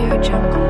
Audio 0.00 0.22
Jungle. 0.22 0.69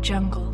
Jungle. 0.00 0.47